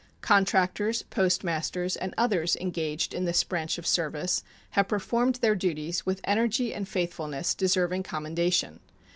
Contractors, 0.21 1.03
postmasters, 1.11 1.95
and 1.95 2.15
others 2.17 2.55
engaged 2.55 3.13
in 3.13 3.25
this 3.25 3.43
branch 3.43 3.77
of 3.77 3.83
the 3.85 3.89
service 3.91 4.41
have 4.71 4.87
performed 4.87 5.35
their 5.35 5.53
duties 5.53 6.07
with 6.07 6.21
energy 6.23 6.73
and 6.73 6.89
faithfulness 6.89 7.53
deserving 7.53 8.01
commendation. 8.01 8.79